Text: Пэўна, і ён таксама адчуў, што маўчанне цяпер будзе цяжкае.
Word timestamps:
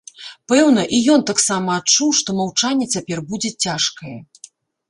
Пэўна, 0.51 0.85
і 0.97 1.01
ён 1.15 1.21
таксама 1.31 1.75
адчуў, 1.81 2.09
што 2.21 2.37
маўчанне 2.39 2.89
цяпер 2.95 3.23
будзе 3.35 3.53
цяжкае. 3.67 4.19